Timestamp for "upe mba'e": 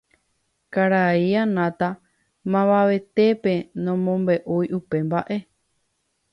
4.81-5.37